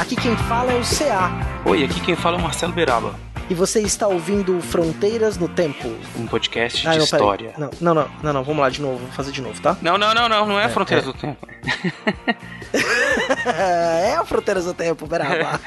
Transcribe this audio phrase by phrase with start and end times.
[0.00, 1.30] Aqui quem fala é o CA.
[1.64, 3.14] Oi, aqui quem fala é o Marcelo Beraba,
[3.48, 5.88] E você está ouvindo Fronteiras no Tempo.
[6.16, 7.52] um podcast Ah, de não, história.
[7.58, 9.76] Não, não, não, não, não, vamos lá de novo, vou fazer de novo, tá?
[9.82, 11.12] Não, não, não, não, não é, Fronteiras é.
[11.12, 11.46] do Tempo.
[13.54, 15.60] é o Fronteiras do Tempo, Beraba.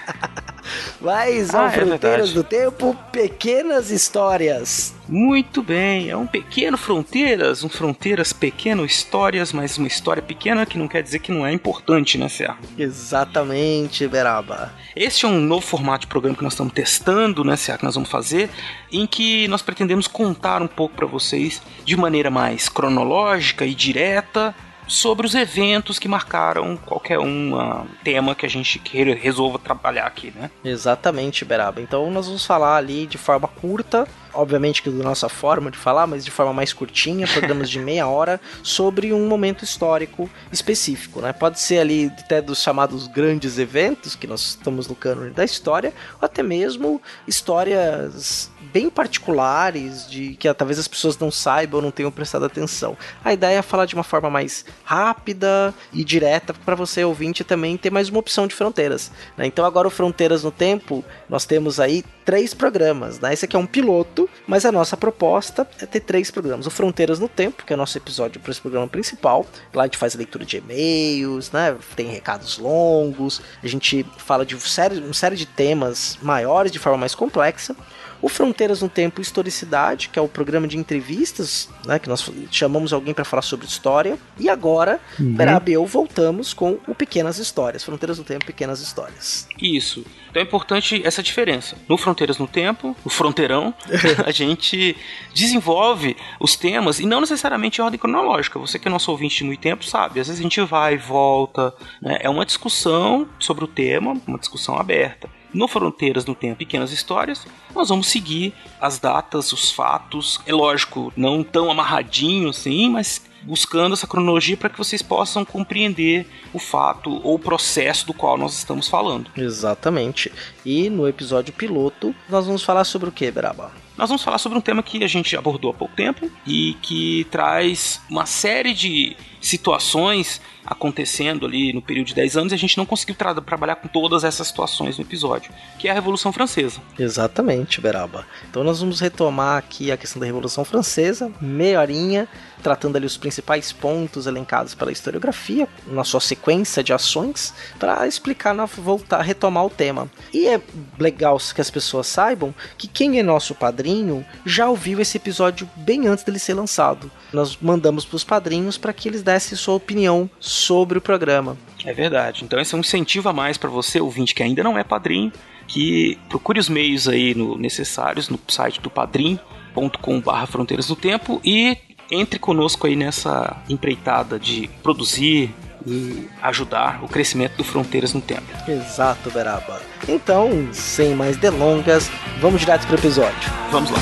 [1.01, 2.33] Mas Ah, é Fronteiras verdade.
[2.33, 4.92] do Tempo, pequenas histórias.
[5.07, 10.77] Muito bem, é um pequeno Fronteiras, um Fronteiras pequeno, histórias, mas uma história pequena que
[10.77, 12.53] não quer dizer que não é importante, né, Cé?
[12.77, 14.73] Exatamente, Beraba.
[14.95, 17.95] Este é um novo formato de programa que nós estamos testando, né, Cé, que nós
[17.95, 18.49] vamos fazer,
[18.91, 24.55] em que nós pretendemos contar um pouco para vocês de maneira mais cronológica e direta
[24.87, 30.05] sobre os eventos que marcaram qualquer um ah, tema que a gente queira, resolva trabalhar
[30.05, 30.49] aqui, né?
[30.63, 31.81] Exatamente, Beraba.
[31.81, 36.07] Então nós vamos falar ali de forma curta, obviamente que da nossa forma de falar,
[36.07, 41.33] mas de forma mais curtinha, programas de meia hora, sobre um momento histórico específico, né?
[41.33, 45.93] Pode ser ali até dos chamados grandes eventos, que nós estamos no cânone da história,
[46.21, 51.83] ou até mesmo histórias bem particulares, de que ah, talvez as pessoas não saibam ou
[51.83, 52.97] não tenham prestado atenção.
[53.23, 57.77] A ideia é falar de uma forma mais rápida e direta para você ouvinte também
[57.77, 59.11] ter mais uma opção de fronteiras.
[59.37, 59.45] né?
[59.45, 63.19] Então agora o Fronteiras no Tempo, nós temos aí três programas.
[63.19, 63.33] Né?
[63.33, 66.65] Esse aqui é um piloto, mas a nossa proposta é ter três programas.
[66.65, 69.45] O Fronteiras no Tempo, que é o nosso episódio para esse programa principal.
[69.73, 71.75] Lá a gente faz a leitura de e-mails, né?
[71.95, 76.97] tem recados longos, a gente fala de série, uma série de temas maiores de forma
[76.97, 77.75] mais complexa.
[78.23, 82.93] O Fronteiras no Tempo Historicidade, que é o programa de entrevistas, né, que nós chamamos
[82.93, 84.17] alguém para falar sobre história.
[84.39, 85.33] E agora, Uhum.
[85.33, 87.83] Beraba e eu voltamos com o Pequenas Histórias.
[87.83, 89.47] Fronteiras no Tempo, Pequenas Histórias.
[89.61, 90.05] Isso.
[90.29, 91.75] Então é importante essa diferença.
[91.89, 93.73] No Fronteiras no Tempo, no Fronteirão,
[94.25, 94.95] a gente
[95.33, 98.57] desenvolve os temas e não necessariamente em ordem cronológica.
[98.57, 100.19] Você que é nosso ouvinte de muito tempo sabe.
[100.21, 101.73] Às vezes a gente vai e volta.
[102.01, 102.19] né?
[102.21, 105.29] É uma discussão sobre o tema, uma discussão aberta.
[105.53, 110.41] No Fronteiras no Tempo, Pequenas Histórias, nós vamos seguir as datas, os fatos.
[110.45, 116.25] É lógico, não tão amarradinho assim, mas buscando essa cronologia para que vocês possam compreender
[116.53, 119.29] o fato ou o processo do qual nós estamos falando.
[119.35, 120.31] Exatamente.
[120.65, 123.71] E no episódio piloto, nós vamos falar sobre o que, Beraba?
[123.95, 127.27] Nós vamos falar sobre um tema que a gente abordou há pouco tempo e que
[127.29, 132.77] traz uma série de situações acontecendo ali no período de 10 anos e a gente
[132.77, 136.79] não conseguiu tra- trabalhar com todas essas situações no episódio, que é a Revolução Francesa.
[136.97, 138.25] Exatamente, Beraba.
[138.49, 142.27] Então nós vamos retomar aqui a questão da Revolução Francesa, meia horinha,
[142.61, 148.55] tratando ali os principais pontos elencados pela historiografia, na sua sequência de ações, para explicar,
[148.65, 150.09] voltar, retomar o tema.
[150.33, 150.61] E é
[150.97, 156.07] legal que as pessoas saibam que quem é nosso padrinho já ouviu esse episódio bem
[156.07, 157.11] antes dele ser lançado.
[157.33, 161.57] Nós mandamos para os padrinhos para que eles dessem sua opinião sobre o programa.
[161.83, 162.43] É verdade.
[162.43, 165.31] Então esse é um incentivo a mais para você, ouvinte que ainda não é padrinho,
[165.67, 171.77] que procure os meios aí no- necessários no site do padrim.com.br Fronteiras do Tempo e
[172.11, 175.53] entre conosco aí nessa empreitada de produzir
[175.85, 178.43] e ajudar o crescimento do Fronteiras no Tempo.
[178.67, 179.81] Exato, Beraba.
[180.07, 182.09] Então, sem mais delongas,
[182.39, 183.51] vamos direto para o episódio.
[183.71, 183.99] Vamos lá.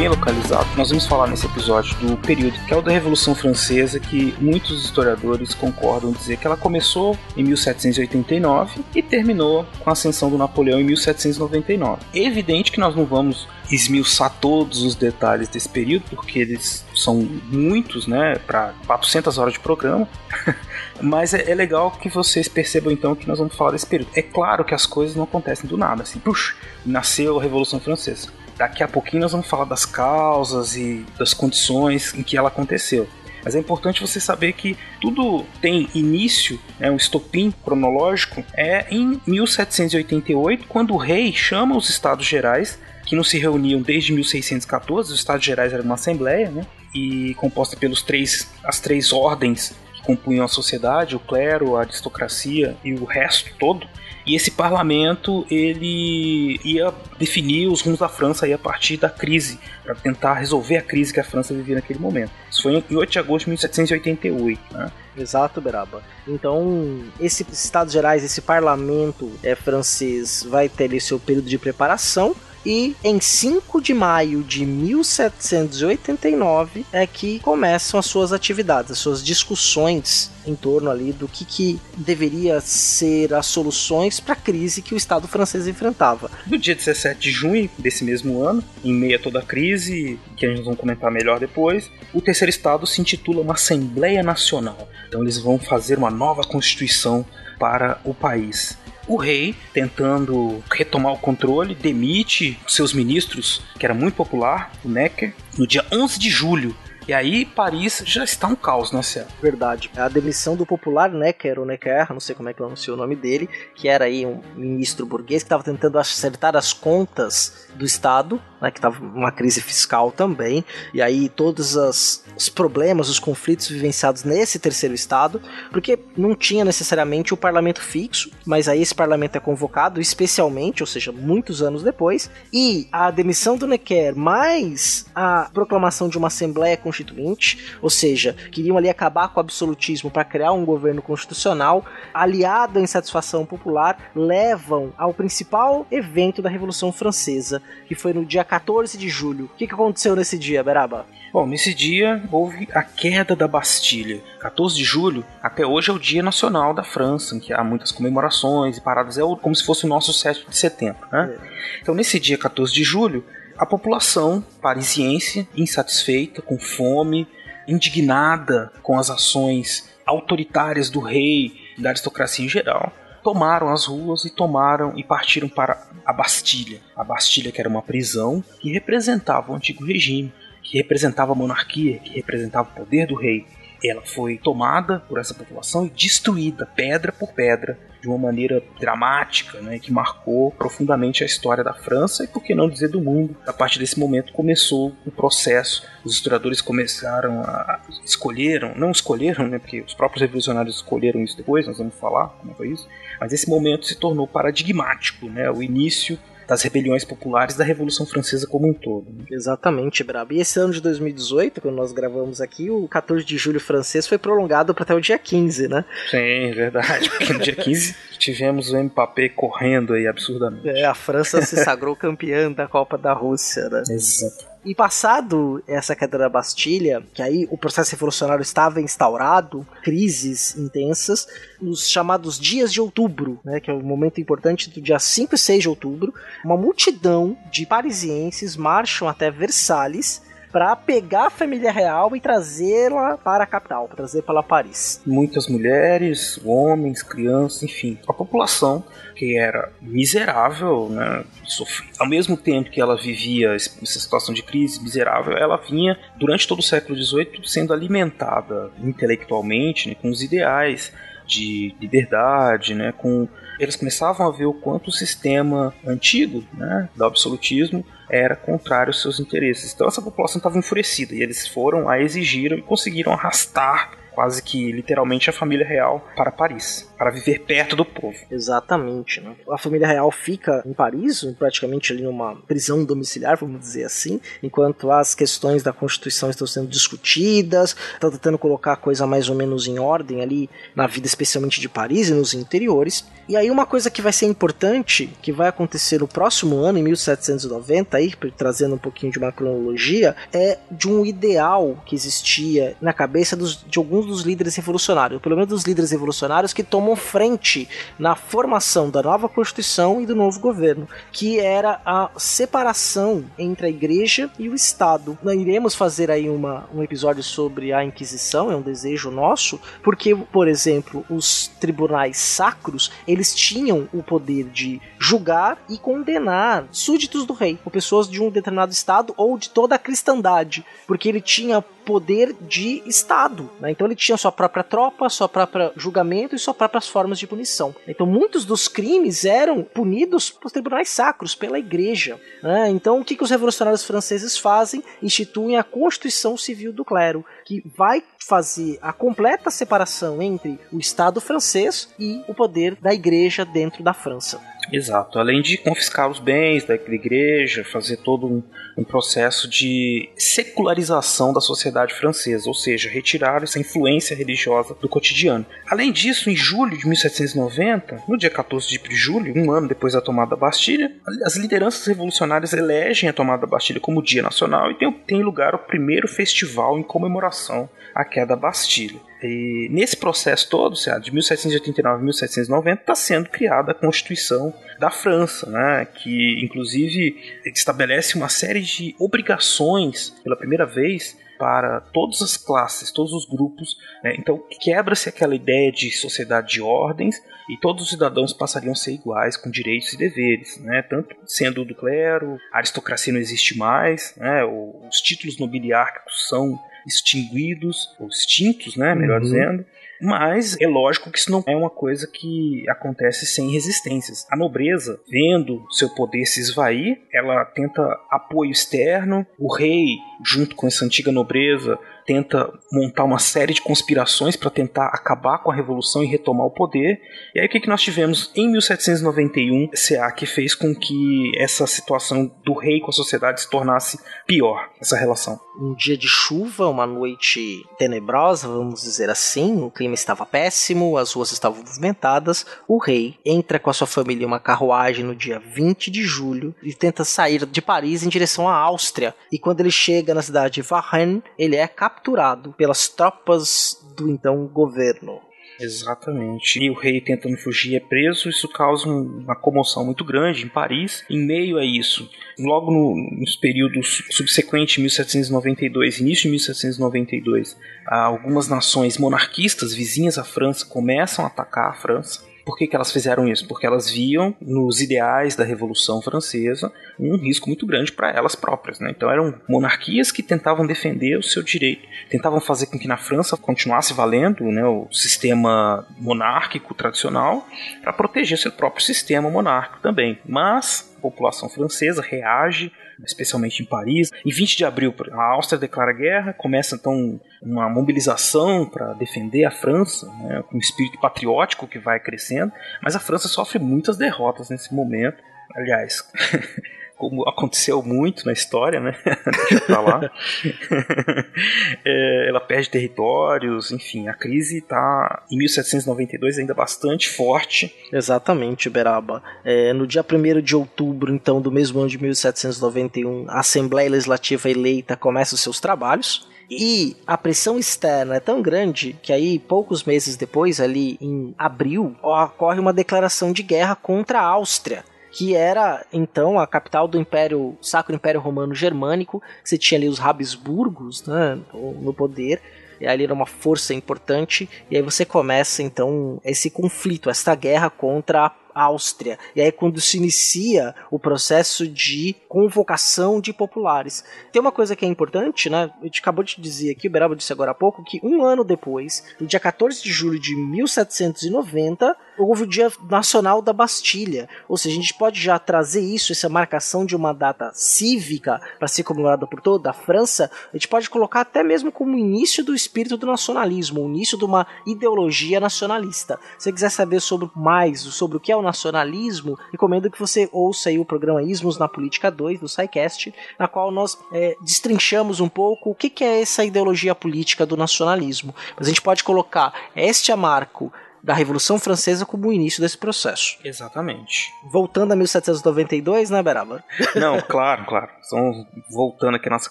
[0.00, 4.00] Bem localizado, nós vamos falar nesse episódio do período que é o da Revolução Francesa,
[4.00, 10.30] que muitos historiadores concordam dizer que ela começou em 1789 e terminou com a ascensão
[10.30, 12.00] do Napoleão em 1799.
[12.14, 17.16] É evidente que nós não vamos esmiuçar todos os detalhes desse período, porque eles são
[17.50, 20.08] muitos, né, para 400 horas de programa.
[21.00, 24.10] Mas é, é legal que vocês percebam então que nós vamos falar desse período.
[24.14, 26.54] É claro que as coisas não acontecem do nada, assim, puxa,
[26.86, 28.28] nasceu a Revolução Francesa.
[28.60, 33.08] Daqui a pouquinho nós vamos falar das causas e das condições em que ela aconteceu.
[33.42, 39.18] Mas é importante você saber que tudo tem início, né, um estopim cronológico, é em
[39.26, 45.18] 1788, quando o rei chama os Estados Gerais, que não se reuniam desde 1614, os
[45.18, 49.72] Estados Gerais eram uma assembleia, né, e composta pelos três, as três ordens
[50.10, 53.86] compunham a sociedade, o clero, a aristocracia e o resto todo.
[54.26, 59.58] E esse parlamento ele ia definir os rumos da França aí a partir da crise,
[59.82, 62.30] para tentar resolver a crise que a França vivia naquele momento.
[62.50, 64.60] Isso foi em 8 de agosto de 1788.
[64.72, 64.92] Né?
[65.16, 66.02] Exato, Beraba.
[66.28, 72.36] Então, esse Estados Gerais, esse parlamento é, francês, vai ter ali seu período de preparação
[72.64, 79.24] e em 5 de maio de 1789 é que começam as suas atividades, as suas
[79.24, 84.94] discussões em torno ali do que, que deveria ser as soluções para a crise que
[84.94, 86.30] o Estado francês enfrentava.
[86.46, 90.46] No dia 17 de junho desse mesmo ano, em meio a toda a crise, que
[90.46, 94.88] a gente vai comentar melhor depois, o terceiro Estado se intitula uma Assembleia Nacional.
[95.08, 97.24] Então eles vão fazer uma nova constituição
[97.58, 98.78] para o país.
[99.10, 105.34] O rei, tentando retomar o controle, demite seus ministros, que era muito popular, o Necker,
[105.58, 106.76] no dia 11 de julho
[107.08, 109.26] e aí Paris já está um caos, né, Céu?
[109.42, 109.90] Verdade.
[109.96, 113.16] A demissão do popular Necker, ou Necker, não sei como é que pronunciou o nome
[113.16, 118.40] dele, que era aí um ministro burguês que estava tentando acertar as contas do Estado,
[118.60, 123.68] né, que estava uma crise fiscal também, e aí todos as, os problemas, os conflitos
[123.68, 125.40] vivenciados nesse terceiro Estado,
[125.70, 130.86] porque não tinha necessariamente o parlamento fixo, mas aí esse parlamento é convocado especialmente, ou
[130.86, 136.76] seja, muitos anos depois, e a demissão do Necker mais a proclamação de uma Assembleia
[136.76, 142.78] Constituinte, ou seja, queriam ali acabar com o absolutismo para criar um governo constitucional, aliado
[142.78, 148.98] à insatisfação popular, levam ao principal evento da Revolução Francesa, que foi no dia 14
[148.98, 149.44] de julho.
[149.44, 151.06] O que, que aconteceu nesse dia, Beraba?
[151.32, 154.20] Bom, nesse dia houve a queda da Bastilha.
[154.40, 157.92] 14 de julho, até hoje é o Dia Nacional da França, em que há muitas
[157.92, 161.06] comemorações e paradas, é como se fosse o nosso 7 de setembro.
[161.12, 161.32] Né?
[161.32, 161.78] É.
[161.80, 163.24] Então, nesse dia 14 de julho,
[163.56, 167.28] a população parisiense, insatisfeita, com fome,
[167.68, 174.24] indignada com as ações autoritárias do rei e da aristocracia em geral, tomaram as ruas
[174.24, 176.80] e tomaram e partiram para a Bastilha.
[176.96, 180.32] A Bastilha que era uma prisão que representava o antigo regime,
[180.62, 183.46] que representava a monarquia, que representava o poder do rei.
[183.82, 189.60] Ela foi tomada por essa população e destruída pedra por pedra de uma maneira dramática,
[189.60, 193.36] né, que marcou profundamente a história da França e, por que não dizer, do mundo.
[193.46, 195.86] A partir desse momento começou o processo.
[196.04, 201.66] Os historiadores começaram a escolheram, não escolheram, né, porque os próprios revolucionários escolheram isso depois,
[201.66, 202.88] nós vamos falar como foi isso.
[203.20, 206.18] Mas esse momento se tornou paradigmático, né, o início
[206.50, 209.08] das rebeliões populares da Revolução Francesa como um todo.
[209.08, 209.24] Né?
[209.30, 210.32] Exatamente, Brabo.
[210.32, 214.18] E esse ano de 2018, quando nós gravamos aqui, o 14 de julho francês foi
[214.18, 215.84] prolongado para até o dia 15, né?
[216.10, 217.08] Sim, verdade.
[217.08, 220.68] Porque no dia 15 tivemos o Mbappé correndo aí absurdamente.
[220.68, 223.82] É, a França se sagrou campeã da Copa da Rússia, né?
[223.88, 224.49] Exato.
[224.62, 231.26] E passado essa queda da Bastilha, que aí o processo revolucionário estava instaurado, crises intensas,
[231.60, 235.38] nos chamados dias de outubro, né, que é o momento importante do dia 5 e
[235.38, 236.12] 6 de outubro,
[236.44, 240.22] uma multidão de parisienses marcham até Versalhes
[240.52, 245.00] para pegar a família real e trazê-la para a capital, para trazer para Paris.
[245.06, 251.24] Muitas mulheres, homens, crianças, enfim, a população que era miserável, né?
[251.44, 251.90] Sofria.
[251.98, 256.60] Ao mesmo tempo que ela vivia essa situação de crise miserável, ela vinha durante todo
[256.60, 260.92] o século XVIII sendo alimentada intelectualmente né, com os ideais
[261.30, 267.04] de liberdade, né, com eles começavam a ver o quanto o sistema antigo, né, do
[267.04, 269.72] absolutismo, era contrário aos seus interesses.
[269.72, 274.70] Então essa população estava enfurecida e eles foram a exigiram e conseguiram arrastar quase que
[274.70, 278.18] literalmente a família real para Paris, para viver perto do povo.
[278.30, 279.18] Exatamente.
[279.18, 279.34] Né?
[279.50, 284.90] A família real fica em Paris, praticamente ali numa prisão domiciliar, vamos dizer assim, enquanto
[284.90, 289.66] as questões da Constituição estão sendo discutidas, estão tentando colocar a coisa mais ou menos
[289.66, 293.08] em ordem ali na vida, especialmente de Paris e nos interiores.
[293.26, 296.82] E aí uma coisa que vai ser importante, que vai acontecer no próximo ano, em
[296.82, 302.92] 1790, aí, trazendo um pouquinho de uma cronologia, é de um ideal que existia na
[302.92, 307.68] cabeça dos, de alguns dos líderes revolucionários, pelo menos dos líderes revolucionários que tomam frente
[307.98, 313.70] na formação da nova Constituição e do novo governo, que era a separação entre a
[313.70, 315.16] Igreja e o Estado.
[315.22, 320.14] Nós iremos fazer aí uma, um episódio sobre a Inquisição, é um desejo nosso, porque,
[320.14, 327.32] por exemplo, os tribunais sacros, eles tinham o poder de julgar e condenar súditos do
[327.32, 331.64] rei, ou pessoas de um determinado estado ou de toda a cristandade, porque ele tinha
[331.90, 333.50] poder de Estado.
[333.58, 333.72] Né?
[333.72, 337.74] Então ele tinha sua própria tropa, sua própria julgamento e suas próprias formas de punição.
[337.88, 342.20] Então muitos dos crimes eram punidos por tribunais sacros, pela igreja.
[342.44, 342.70] Né?
[342.70, 344.84] Então o que, que os revolucionários franceses fazem?
[345.02, 351.20] Instituem a Constituição Civil do Clero, que vai fazer a completa separação entre o Estado
[351.20, 354.40] francês e o poder da igreja dentro da França.
[354.72, 355.18] Exato.
[355.18, 358.42] Além de confiscar os bens da igreja, fazer todo um,
[358.76, 365.44] um, processo de secularização da sociedade francesa, ou seja, retirar essa influência religiosa do cotidiano.
[365.68, 370.00] Além disso, em julho de 1790, no dia 14 de julho, um ano depois da
[370.00, 370.92] tomada da Bastilha,
[371.24, 375.54] as lideranças revolucionárias elegem a tomada da Bastilha como Dia Nacional e tem, tem lugar
[375.54, 379.00] o primeiro festival em comemoração à queda da Bastilha.
[379.22, 385.48] E nesse processo todo, de 1789 a 1790, está sendo criada a Constituição da França,
[385.50, 392.92] né, que inclusive estabelece uma série de obrigações pela primeira vez para todas as classes,
[392.92, 393.76] todos os grupos.
[394.04, 394.14] Né?
[394.18, 397.16] Então quebra-se aquela ideia de sociedade de ordens
[397.48, 400.82] e todos os cidadãos passariam a ser iguais, com direitos e deveres, né?
[400.82, 404.44] tanto sendo do clero, a aristocracia não existe mais, né?
[404.44, 409.24] os títulos nobiliárquicos são extinguidos, ou extintos, né, melhor uhum.
[409.24, 409.66] dizendo.
[410.00, 414.26] Mas é lógico que isso não é uma coisa que acontece sem resistências.
[414.30, 419.26] A nobreza, vendo seu poder se esvair, ela tenta apoio externo.
[419.38, 421.78] O rei, junto com essa antiga nobreza,
[422.10, 426.50] tenta montar uma série de conspirações para tentar acabar com a revolução e retomar o
[426.50, 427.00] poder.
[427.34, 431.68] E aí o que, que nós tivemos em 1791, CA, que fez com que essa
[431.68, 435.38] situação do rei com a sociedade se tornasse pior, essa relação?
[435.60, 441.12] Um dia de chuva, uma noite tenebrosa, vamos dizer assim, o clima estava péssimo, as
[441.12, 442.46] ruas estavam movimentadas.
[442.66, 446.54] O rei entra com a sua família em uma carruagem no dia 20 de julho
[446.62, 449.14] e tenta sair de Paris em direção à Áustria.
[449.30, 454.46] E quando ele chega na cidade de Varennes, ele é capturado pelas tropas do então
[454.46, 455.20] governo.
[455.60, 456.58] Exatamente.
[456.58, 461.04] E o rei tentando fugir é preso, isso causa uma comoção muito grande em Paris.
[461.10, 468.96] Em meio a isso, logo no, nos períodos subsequentes, 1792, início de 1792, algumas nações
[468.98, 472.29] monarquistas vizinhas à França começam a atacar a França.
[472.50, 473.46] Por que, que elas fizeram isso?
[473.46, 478.80] Porque elas viam nos ideais da Revolução Francesa um risco muito grande para elas próprias.
[478.80, 478.90] Né?
[478.90, 483.36] Então eram monarquias que tentavam defender o seu direito, tentavam fazer com que na França
[483.36, 487.46] continuasse valendo né, o sistema monárquico tradicional
[487.84, 490.18] para proteger seu próprio sistema monárquico também.
[490.26, 492.72] Mas a população francesa reage
[493.04, 494.10] especialmente em Paris.
[494.24, 499.50] Em 20 de abril, a Áustria declara guerra, começa então uma mobilização para defender a
[499.50, 502.52] França, né, com um espírito patriótico que vai crescendo,
[502.82, 505.22] mas a França sofre muitas derrotas nesse momento.
[505.54, 506.08] Aliás,
[507.00, 508.94] como aconteceu muito na história, né?
[509.48, 510.12] Deixa falar.
[511.82, 517.74] é, ela perde territórios, enfim, a crise está em 1792 ainda bastante forte.
[517.90, 519.22] Exatamente, Beraba.
[519.42, 524.50] É, no dia 1 de outubro, então, do mesmo ano de 1791, a Assembleia Legislativa
[524.50, 526.28] eleita começa os seus trabalhos.
[526.50, 531.96] E a pressão externa é tão grande que aí, poucos meses depois, ali em abril,
[532.02, 537.56] ocorre uma declaração de guerra contra a Áustria que era então a capital do Império
[537.60, 539.22] Sacro Império Romano Germânico.
[539.44, 542.40] Você tinha ali os Habsburgos né, no poder.
[542.80, 547.68] E ali era uma força importante, e aí você começa então esse conflito, esta guerra
[547.68, 549.18] contra a Áustria.
[549.36, 554.02] E aí quando se inicia o processo de convocação de populares.
[554.32, 555.70] Tem uma coisa que é importante, né?
[555.80, 558.42] A gente acabou de dizer aqui, o Beraba disse agora há pouco, que um ano
[558.42, 564.28] depois, no dia 14 de julho de 1790, houve o Dia Nacional da Bastilha.
[564.48, 568.68] Ou seja, a gente pode já trazer isso, essa marcação de uma data cívica para
[568.68, 572.54] ser comemorada por toda a França, a gente pode colocar até mesmo como início do
[572.54, 576.18] espírito do nacionalismo, o início de uma ideologia nacionalista.
[576.38, 580.28] Se você quiser saber sobre mais sobre o que é o nacionalismo, recomendo que você
[580.32, 585.28] ouça o programa Ismos na Política 2 do SciCast, na qual nós é, destrinchamos um
[585.28, 588.34] pouco o que, que é essa ideologia política do nacionalismo.
[588.56, 590.72] Mas a gente pode colocar este marco
[591.02, 593.38] da Revolução Francesa como o início desse processo.
[593.44, 594.32] Exatamente.
[594.50, 596.62] Voltando a 1792, né, Beraba?
[596.96, 597.88] Não, claro, claro.
[598.06, 599.50] Então, voltando aqui à nossa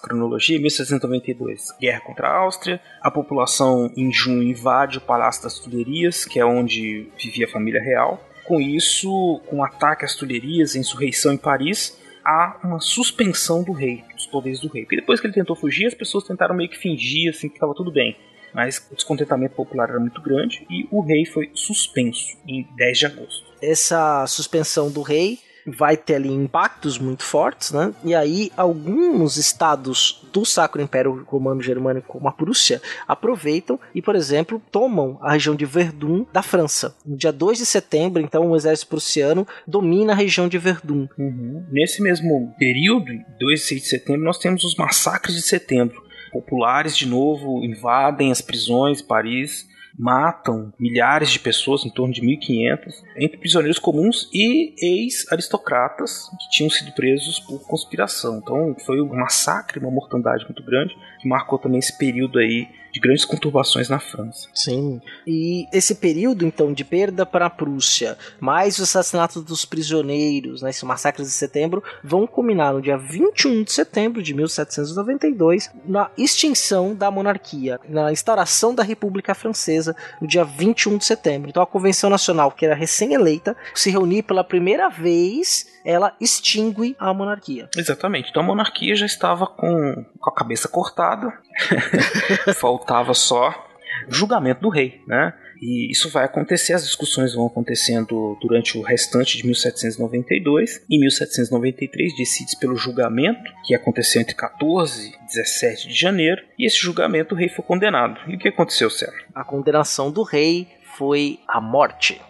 [0.00, 6.24] cronologia, 1792, guerra contra a Áustria, a população em junho invade o Palácio das Tulherias,
[6.24, 8.22] que é onde vivia a família real.
[8.44, 14.26] Com isso, com ataque às Tulherias, insurreição em Paris, há uma suspensão do rei, dos
[14.26, 14.82] poderes do rei.
[14.82, 17.74] Porque depois que ele tentou fugir, as pessoas tentaram meio que fingir assim que estava
[17.74, 18.16] tudo bem
[18.54, 23.06] mas o descontentamento popular era muito grande e o rei foi suspenso em 10 de
[23.06, 23.44] agosto.
[23.62, 27.92] Essa suspensão do rei vai ter ali impactos muito fortes, né?
[28.04, 34.14] E aí alguns estados do Sacro Império Romano Germânico, como a Prússia, aproveitam e, por
[34.14, 36.94] exemplo, tomam a região de Verdun da França.
[37.04, 41.08] No dia 2 de setembro, então, o exército prussiano domina a região de Verdun.
[41.18, 41.66] Uhum.
[41.70, 43.06] Nesse mesmo período,
[43.38, 46.09] 2 e 6 de setembro, nós temos os massacres de setembro.
[46.32, 49.68] Populares, de novo, invadem as prisões, Paris,
[49.98, 56.70] matam milhares de pessoas, em torno de 1.500, entre prisioneiros comuns e ex-aristocratas que tinham
[56.70, 58.38] sido presos por conspiração.
[58.38, 63.00] Então foi um massacre, uma mortandade muito grande, que marcou também esse período aí de
[63.00, 64.48] grandes conturbações na França.
[64.54, 65.00] Sim.
[65.26, 70.70] E esse período, então, de perda para a Prússia, mais o assassinato dos prisioneiros, né,
[70.70, 76.94] esses massacres de setembro, vão culminar no dia 21 de setembro de 1792, na extinção
[76.94, 81.50] da monarquia, na instauração da República Francesa, no dia 21 de setembro.
[81.50, 87.12] Então, a Convenção Nacional, que era recém-eleita, se reuniu pela primeira vez ela extingue a
[87.12, 87.68] monarquia.
[87.76, 88.30] Exatamente.
[88.30, 91.32] Então a monarquia já estava com, com a cabeça cortada,
[92.80, 93.68] faltava só
[94.08, 95.34] julgamento do rei, né?
[95.60, 100.82] E isso vai acontecer, as discussões vão acontecendo durante o restante de 1792.
[100.90, 106.78] Em 1793 decide pelo julgamento, que aconteceu entre 14 e 17 de janeiro, e esse
[106.78, 108.18] julgamento o rei foi condenado.
[108.26, 109.22] E o que aconteceu, Sérgio?
[109.34, 112.20] A condenação do rei foi a morte.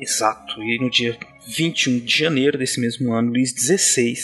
[0.00, 4.14] Exato, e no dia 21 de janeiro desse mesmo ano, Luís XVI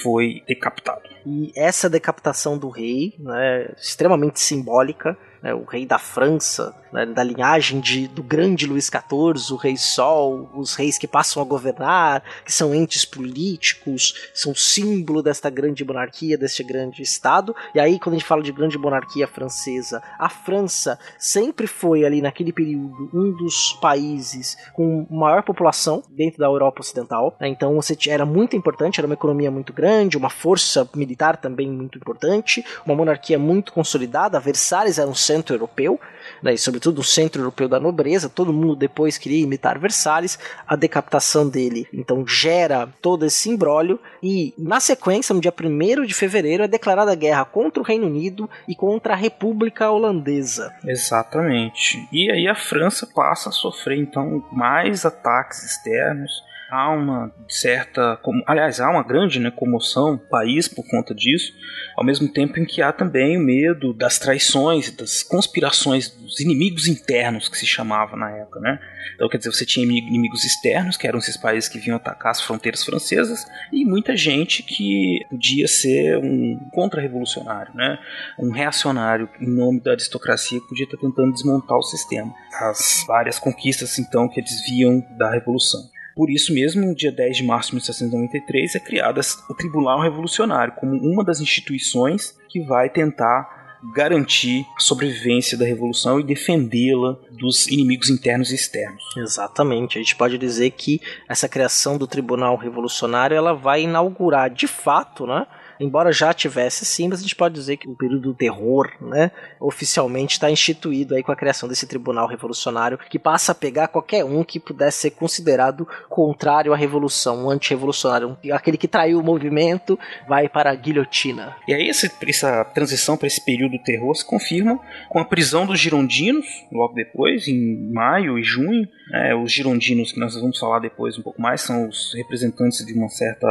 [0.00, 1.02] foi decapitado.
[1.26, 7.22] E essa decapitação do rei, né, extremamente simbólica, né, o rei da França, né, da
[7.22, 12.22] linhagem de, do grande Luís XIV, o rei Sol, os reis que passam a governar,
[12.44, 17.54] que são entes políticos, são símbolo desta grande monarquia, deste grande Estado.
[17.74, 22.20] E aí, quando a gente fala de grande monarquia francesa, a França sempre foi ali
[22.20, 27.36] naquele período um dos países com maior população dentro da Europa Ocidental.
[27.40, 31.70] Né, então você era muito importante, era uma economia muito grande, uma força militar também
[31.70, 34.38] muito importante, uma monarquia muito consolidada.
[34.40, 35.98] Versalhes era um centro europeu,
[36.42, 40.74] né, e sobretudo o centro europeu da nobreza, todo mundo depois queria imitar Versalhes, a
[40.74, 46.64] decapitação dele então gera todo esse imbróglio, e na sequência, no dia 1 de fevereiro,
[46.64, 50.72] é declarada guerra contra o Reino Unido e contra a República Holandesa.
[50.84, 52.08] Exatamente.
[52.10, 56.42] E aí a França passa a sofrer então mais ataques externos,
[56.72, 61.52] há uma certa, aliás, há uma grande né, comoção no país por conta disso,
[61.94, 66.88] ao mesmo tempo em que há também o medo das traições, das conspirações dos inimigos
[66.88, 68.80] internos que se chamava na época, né?
[69.14, 72.40] Então, quer dizer, você tinha inimigos externos, que eram esses países que vinham atacar as
[72.40, 77.98] fronteiras francesas, e muita gente que podia ser um contra-revolucionário, né?
[78.38, 82.32] Um reacionário em nome da aristocracia que podia estar tentando desmontar o sistema.
[82.54, 85.92] As várias conquistas, então, que desviam da revolução.
[86.14, 90.74] Por isso mesmo, no dia 10 de março de 1793 é criado o Tribunal Revolucionário
[90.74, 93.62] como uma das instituições que vai tentar
[93.94, 99.02] garantir a sobrevivência da revolução e defendê-la dos inimigos internos e externos.
[99.16, 99.98] Exatamente.
[99.98, 105.26] A gente pode dizer que essa criação do Tribunal Revolucionário ela vai inaugurar de fato,
[105.26, 105.46] né,
[105.78, 109.30] embora já tivesse sim, mas a gente pode dizer que o período do terror, né,
[109.60, 114.24] oficialmente está instituído aí com a criação desse tribunal revolucionário que passa a pegar qualquer
[114.24, 119.98] um que pudesse ser considerado contrário à revolução, um antirrevolucionário, aquele que traiu o movimento
[120.28, 121.56] vai para a guilhotina.
[121.66, 125.66] E aí essa, essa transição para esse período do terror se confirma com a prisão
[125.66, 128.88] dos girondinos logo depois, em maio e junho.
[129.12, 132.94] É, os girondinos que nós vamos falar depois um pouco mais são os representantes de
[132.94, 133.46] uma certa,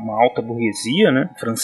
[0.00, 1.55] uma alta burguesia, né, francesa,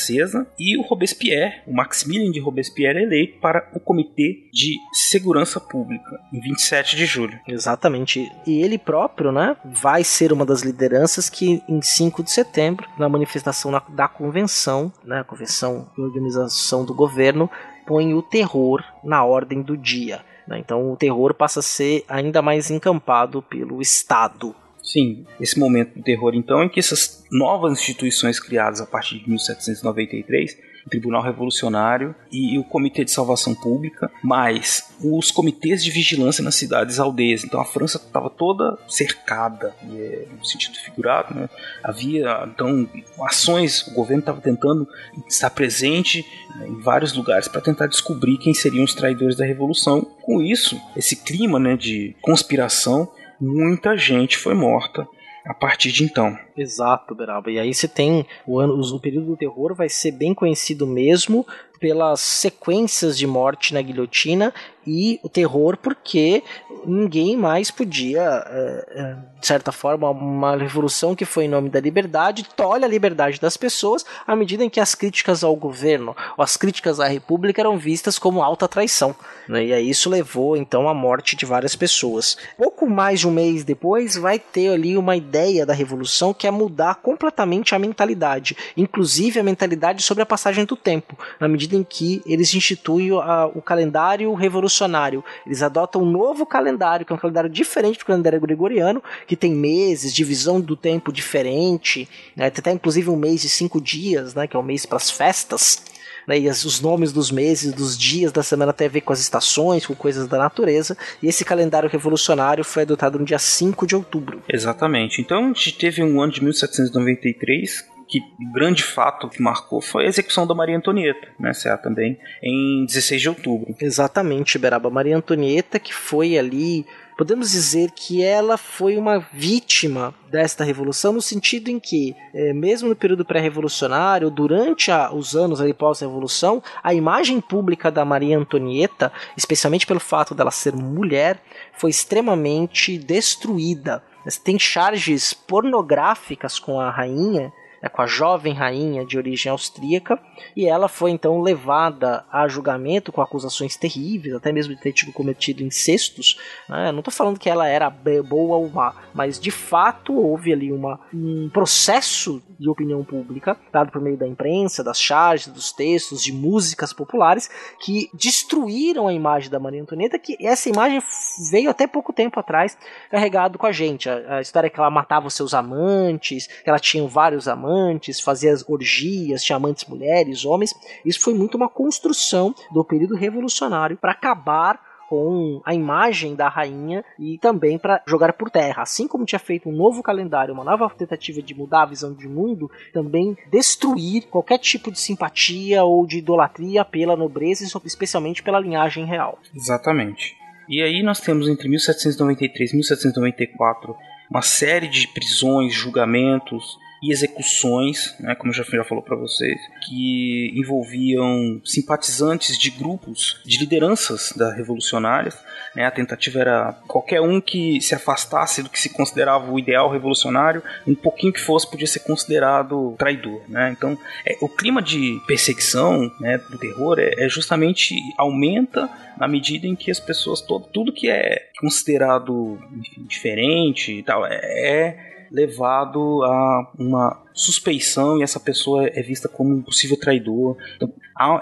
[0.58, 6.20] e o Robespierre, o Maximilien de Robespierre é eleito para o Comitê de Segurança Pública
[6.32, 7.38] em 27 de julho.
[7.46, 8.30] Exatamente.
[8.46, 13.08] E ele próprio, né, vai ser uma das lideranças que em 5 de setembro, na
[13.08, 17.50] manifestação da convenção, né, convenção de organização do governo,
[17.86, 20.20] põe o terror na ordem do dia.
[20.46, 20.58] Né?
[20.58, 24.54] Então o terror passa a ser ainda mais encampado pelo Estado.
[24.82, 29.28] Sim, esse momento do terror, então, em que essas novas instituições criadas a partir de
[29.28, 36.42] 1793 o Tribunal Revolucionário e o Comitê de Salvação Pública, mais os comitês de vigilância
[36.42, 37.44] nas cidades aldeias.
[37.44, 41.34] Então a França estava toda cercada, é, no sentido figurado.
[41.34, 41.48] Né?
[41.82, 42.88] Havia então
[43.20, 44.86] ações, o governo estava tentando
[45.28, 46.24] estar presente
[46.56, 50.02] né, em vários lugares para tentar descobrir quem seriam os traidores da Revolução.
[50.22, 53.08] Com isso, esse clima né, de conspiração,
[53.42, 55.06] muita gente foi morta
[55.44, 56.38] a partir de então.
[56.56, 57.50] Exato, Beraba.
[57.50, 61.44] E aí você tem o ano, o período do terror vai ser bem conhecido mesmo
[61.82, 64.54] pelas sequências de morte na guilhotina
[64.86, 66.44] e o terror porque
[66.84, 71.80] ninguém mais podia, é, é, de certa forma, uma revolução que foi em nome da
[71.80, 76.42] liberdade, tolhe a liberdade das pessoas à medida em que as críticas ao governo ou
[76.42, 79.14] as críticas à república eram vistas como alta traição.
[79.48, 79.66] Né?
[79.66, 82.36] E aí isso levou então à morte de várias pessoas.
[82.56, 86.50] Pouco mais de um mês depois vai ter ali uma ideia da revolução que é
[86.50, 91.84] mudar completamente a mentalidade, inclusive a mentalidade sobre a passagem do tempo, na medida em
[91.84, 95.24] que eles instituem a, o calendário revolucionário.
[95.46, 99.52] Eles adotam um novo calendário, que é um calendário diferente do calendário gregoriano, que tem
[99.52, 102.50] meses, divisão do tempo diferente, né?
[102.50, 104.46] tem até inclusive um mês de cinco dias, né?
[104.46, 105.82] que é o um mês para as festas.
[106.24, 109.12] Né, e as, os nomes dos meses, dos dias da semana tem a ver com
[109.12, 110.96] as estações, com coisas da natureza.
[111.20, 114.40] E esse calendário revolucionário foi adotado no dia 5 de outubro.
[114.48, 115.20] Exatamente.
[115.20, 120.04] Então a gente teve um ano de 1793 que o grande fato que marcou foi
[120.04, 123.74] a execução da Maria Antonieta, né, CA também, em 16 de outubro.
[123.80, 124.90] Exatamente, Beraba.
[124.90, 126.84] Maria Antonieta, que foi ali
[127.16, 132.88] podemos dizer que ela foi uma vítima desta revolução no sentido em que, é, mesmo
[132.88, 139.12] no período pré-revolucionário, durante a, os anos ali pós-revolução, a imagem pública da Maria Antonieta,
[139.36, 141.40] especialmente pelo fato dela ser mulher,
[141.74, 144.02] foi extremamente destruída.
[144.42, 150.18] Tem charges pornográficas com a rainha né, com a jovem rainha de origem austríaca,
[150.56, 155.12] e ela foi então levada a julgamento com acusações terríveis, até mesmo de ter tido
[155.12, 156.38] cometido incestos.
[156.68, 156.92] Né?
[156.92, 161.00] Não estou falando que ela era boa ou má, mas de fato houve ali uma,
[161.12, 166.32] um processo de opinião pública, dado por meio da imprensa, das charges, dos textos, de
[166.32, 171.02] músicas populares, que destruíram a imagem da Maria Antonieta, que essa imagem
[171.50, 172.78] veio até pouco tempo atrás
[173.10, 174.08] carregado com a gente.
[174.08, 177.71] A, a história é que ela matava os seus amantes, que ela tinha vários amantes,
[177.72, 180.74] amantes, fazia orgias, tinha amantes mulheres, homens.
[181.04, 187.04] Isso foi muito uma construção do período revolucionário para acabar com a imagem da rainha
[187.18, 188.82] e também para jogar por terra.
[188.82, 192.26] Assim como tinha feito um novo calendário, uma nova tentativa de mudar a visão de
[192.26, 199.04] mundo, também destruir qualquer tipo de simpatia ou de idolatria pela nobreza, especialmente pela linhagem
[199.04, 199.38] real.
[199.54, 200.34] Exatamente.
[200.66, 203.94] E aí nós temos entre 1793 e 1794
[204.30, 210.52] uma série de prisões, julgamentos, e execuções, né, como já, já falou para vocês, que
[210.54, 215.36] envolviam simpatizantes de grupos de lideranças da revolucionárias.
[215.74, 219.90] Né, a tentativa era qualquer um que se afastasse do que se considerava o ideal
[219.90, 223.42] revolucionário, um pouquinho que fosse, podia ser considerado traidor.
[223.48, 223.74] Né?
[223.76, 228.88] Então, é, o clima de perseguição, né, do terror, é, é justamente aumenta
[229.18, 234.24] na medida em que as pessoas, todo, tudo que é considerado enfim, diferente e tal,
[234.24, 240.56] é, é levado a uma suspeição e essa pessoa é vista como um possível traidor.
[240.76, 240.92] Então,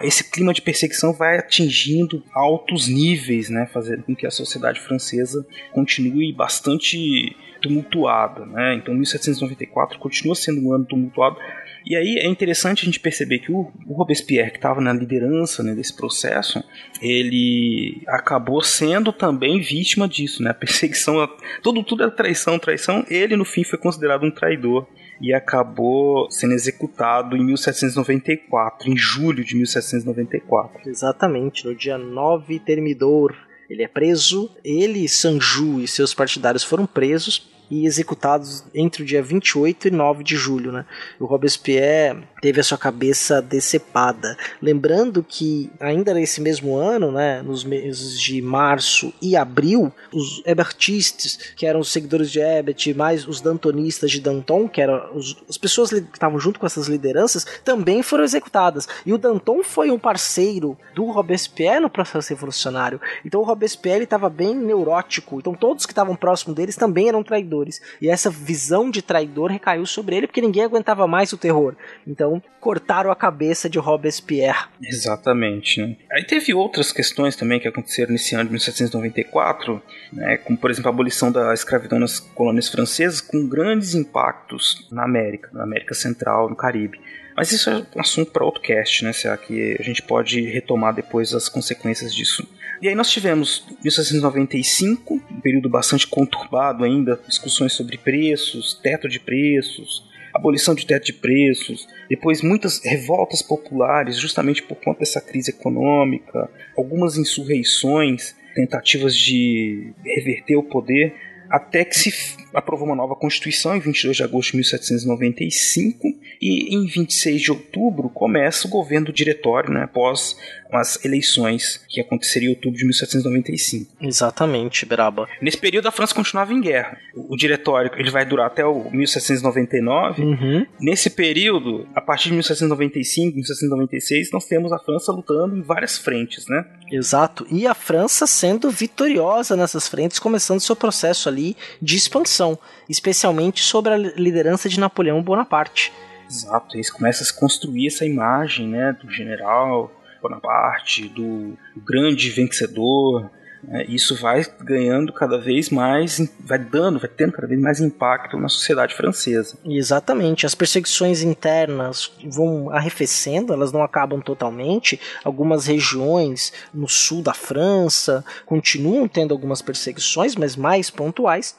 [0.01, 5.45] esse clima de perseguição vai atingindo altos níveis, né, fazendo com que a sociedade francesa
[5.73, 8.47] continue bastante tumultuada.
[8.47, 8.77] Né?
[8.77, 11.37] Então, 1794 continua sendo um ano tumultuado
[11.85, 15.63] e aí é interessante a gente perceber que o, o Robespierre, que estava na liderança
[15.63, 16.63] né, desse processo,
[17.01, 20.51] ele acabou sendo também vítima disso, né?
[20.51, 21.17] A perseguição,
[21.63, 23.05] tudo, tudo é traição, traição.
[23.09, 24.87] Ele, no fim, foi considerado um traidor
[25.21, 30.89] e acabou sendo executado em 1794, em julho de 1794.
[30.89, 33.35] Exatamente, no dia 9 Termidor.
[33.69, 39.23] Ele é preso, ele, Sanju e seus partidários foram presos e executados entre o dia
[39.23, 40.73] 28 e 9 de julho.
[40.73, 40.85] Né?
[41.19, 44.37] O Robespierre teve a sua cabeça decepada.
[44.61, 51.39] Lembrando que ainda nesse mesmo ano, né, nos meses de março e abril, os Hebertistes,
[51.55, 55.59] que eram os seguidores de Hebert, mais os dantonistas de Danton, que eram os, as
[55.59, 58.89] pessoas que estavam junto com essas lideranças, também foram executadas.
[59.05, 63.01] E o Danton foi um parceiro do Robespierre no processo revolucionário.
[63.25, 65.39] Então o Robespierre estava bem neurótico.
[65.39, 67.60] Então todos que estavam próximo deles também eram traidores.
[68.01, 71.75] E essa visão de traidor recaiu sobre ele porque ninguém aguentava mais o terror.
[72.07, 74.69] Então então cortaram a cabeça de Robespierre.
[74.83, 75.81] Exatamente.
[75.81, 75.97] Né?
[76.13, 80.91] Aí teve outras questões também que aconteceram nesse ano de 1794, né, como por exemplo
[80.91, 86.51] a abolição da escravidão nas colônias francesas, com grandes impactos na América, na América Central,
[86.51, 87.01] no Caribe.
[87.35, 89.15] Mas isso é um assunto para outro cast, né?
[89.15, 92.47] Será que a gente pode retomar depois as consequências disso?
[92.83, 99.21] E aí nós tivemos 1795, um período bastante conturbado ainda, discussões sobre preços, teto de
[99.21, 105.51] preços, abolição de teto de preços, depois muitas revoltas populares, justamente por conta dessa crise
[105.51, 111.15] econômica, algumas insurreições, tentativas de reverter o poder,
[111.51, 112.13] até que se
[112.55, 116.09] aprovou uma nova Constituição em 22 de agosto de 1795,
[116.41, 120.37] E em 26 de outubro começa o governo do diretório, né, após
[120.77, 123.93] as eleições que aconteceriam em outubro de 1795.
[124.01, 125.29] Exatamente, Beraba.
[125.41, 126.97] Nesse período a França continuava em guerra.
[127.15, 130.23] O, o diretório ele vai durar até o 1799.
[130.23, 130.67] Uhum.
[130.81, 136.47] Nesse período, a partir de 1795, 1796, nós temos a França lutando em várias frentes,
[136.49, 136.65] né?
[136.91, 137.47] Exato.
[137.51, 143.93] E a França sendo vitoriosa nessas frentes, começando seu processo ali de expansão, especialmente sobre
[143.93, 145.93] a liderança de Napoleão Bonaparte.
[146.29, 153.31] Exato, eles começam a se construir essa imagem, né, do general Bonaparte, do, grande vencedor,
[153.63, 158.39] né, isso vai ganhando cada vez mais, vai dando, vai tendo cada vez mais impacto
[158.39, 159.59] na sociedade francesa.
[159.65, 165.01] Exatamente, as perseguições internas vão arrefecendo, elas não acabam totalmente.
[165.23, 171.55] Algumas regiões no sul da França continuam tendo algumas perseguições, mas mais pontuais.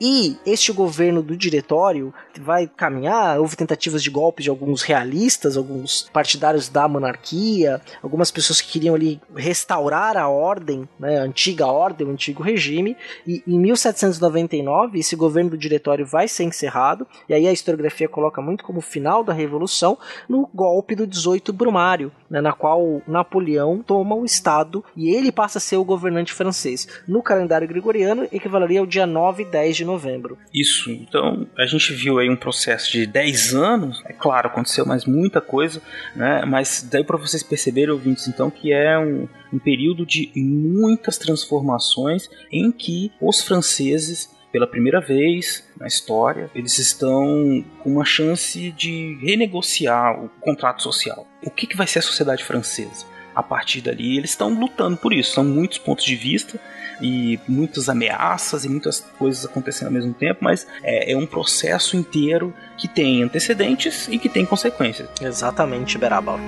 [0.00, 3.38] E este governo do diretório vai caminhar.
[3.38, 8.94] Houve tentativas de golpe de alguns realistas, alguns partidários da monarquia, algumas pessoas que queriam
[8.94, 12.96] ali restaurar a ordem, né, a antiga ordem, o antigo regime.
[13.26, 17.06] E em 1799, esse governo do diretório vai ser encerrado.
[17.28, 22.12] E aí a historiografia coloca muito como final da revolução no golpe do 18 Brumário,
[22.30, 26.86] né, na qual Napoleão toma o Estado e ele passa a ser o governante francês.
[27.06, 30.38] No calendário gregoriano, equivaleria ao dia 9 e 10 de novembro.
[30.52, 35.04] Isso, então a gente viu aí um processo de 10 anos, é claro, aconteceu mais
[35.04, 35.80] muita coisa,
[36.14, 36.44] né?
[36.44, 42.28] mas daí para vocês perceberem, ouvintes, então, que é um, um período de muitas transformações
[42.50, 49.18] em que os franceses pela primeira vez na história, eles estão com uma chance de
[49.20, 51.26] renegociar o contrato social.
[51.42, 53.04] O que, que vai ser a sociedade francesa?
[53.36, 55.34] A partir dali, eles estão lutando por isso.
[55.34, 56.58] São muitos pontos de vista
[57.02, 61.96] e muitas ameaças e muitas coisas acontecendo ao mesmo tempo, mas é, é um processo
[61.96, 65.08] inteiro que tem antecedentes e que tem consequências.
[65.20, 66.40] Exatamente, Berabal.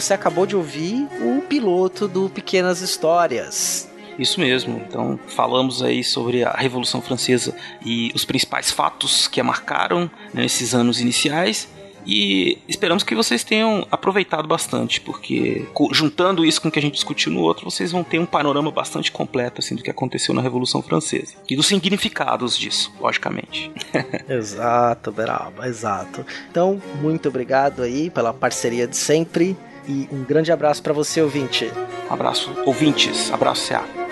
[0.00, 3.90] Você acabou de ouvir o piloto do Pequenas Histórias.
[4.16, 4.80] Isso mesmo.
[4.88, 7.52] Então, falamos aí sobre a Revolução Francesa
[7.84, 11.68] e os principais fatos que a marcaram nesses anos iniciais.
[12.06, 16.94] E esperamos que vocês tenham aproveitado bastante, porque juntando isso com o que a gente
[16.94, 20.40] discutiu no outro, vocês vão ter um panorama bastante completo assim do que aconteceu na
[20.40, 23.70] Revolução Francesa e dos significados disso, logicamente.
[24.26, 26.24] exato, Beraba, exato.
[26.50, 29.56] Então, muito obrigado aí pela parceria de sempre
[29.88, 31.72] e um grande abraço para você, ouvinte.
[32.10, 33.32] Um abraço, ouvintes.
[33.32, 34.07] Abraço, CA.